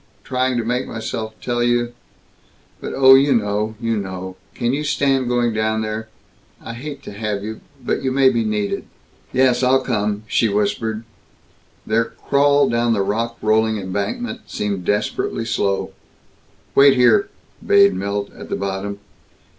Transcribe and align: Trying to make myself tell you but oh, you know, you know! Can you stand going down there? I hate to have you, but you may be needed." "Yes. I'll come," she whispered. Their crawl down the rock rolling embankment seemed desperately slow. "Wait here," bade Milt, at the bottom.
Trying 0.23 0.57
to 0.57 0.63
make 0.65 0.87
myself 0.87 1.35
tell 1.41 1.61
you 1.61 1.93
but 2.79 2.93
oh, 2.95 3.13
you 3.13 3.35
know, 3.35 3.75
you 3.79 3.97
know! 3.97 4.35
Can 4.55 4.73
you 4.73 4.83
stand 4.83 5.27
going 5.27 5.53
down 5.53 5.83
there? 5.83 6.07
I 6.59 6.73
hate 6.73 7.03
to 7.03 7.11
have 7.11 7.43
you, 7.43 7.61
but 7.79 8.01
you 8.01 8.11
may 8.11 8.29
be 8.29 8.43
needed." 8.43 8.85
"Yes. 9.31 9.61
I'll 9.61 9.83
come," 9.83 10.23
she 10.25 10.49
whispered. 10.49 11.03
Their 11.85 12.05
crawl 12.05 12.67
down 12.67 12.93
the 12.93 13.03
rock 13.03 13.37
rolling 13.43 13.77
embankment 13.77 14.49
seemed 14.49 14.85
desperately 14.85 15.45
slow. 15.45 15.91
"Wait 16.73 16.95
here," 16.95 17.29
bade 17.63 17.93
Milt, 17.93 18.33
at 18.33 18.49
the 18.49 18.55
bottom. 18.55 18.97